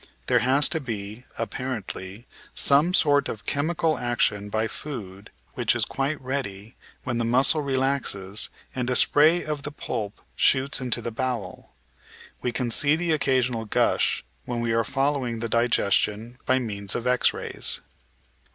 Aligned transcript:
There 0.25 0.39
has 0.39 0.67
to 0.69 0.79
be, 0.79 1.25
apparently, 1.37 2.25
some 2.55 2.91
sort 2.95 3.29
of 3.29 3.45
chemical 3.45 3.99
action 3.99 4.49
by 4.49 4.65
food 4.67 5.29
which 5.53 5.75
is 5.75 5.85
quite 5.85 6.19
ready, 6.19 6.75
then 7.05 7.19
the 7.19 7.23
muscle 7.23 7.61
relaxes, 7.61 8.49
and 8.73 8.89
a 8.89 8.95
spray 8.95 9.43
of 9.43 9.61
the 9.61 9.69
pulp 9.71 10.19
shoots 10.35 10.81
into 10.81 11.03
the 11.03 11.11
bowel. 11.11 11.73
We 12.41 12.51
can 12.51 12.71
see 12.71 12.95
the 12.95 13.11
occasional 13.11 13.65
gush 13.65 14.25
when 14.45 14.59
we 14.61 14.71
are 14.73 14.83
following 14.83 15.37
the 15.37 15.47
digestion 15.47 16.39
by 16.47 16.57
means 16.57 16.95
of 16.95 17.05
X 17.05 17.31
rays. 17.31 17.81